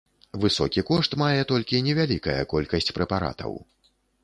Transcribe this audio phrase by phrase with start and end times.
[0.45, 3.51] Высокі кошт мае толькі невялікая колькасць прэпаратаў.